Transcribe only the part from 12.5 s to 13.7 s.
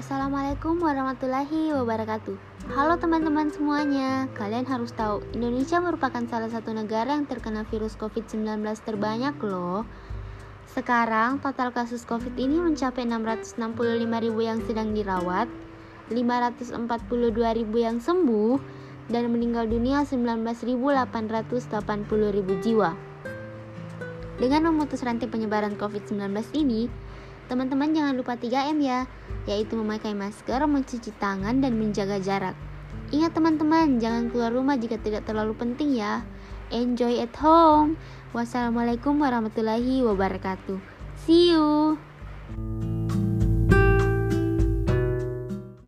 mencapai 665.000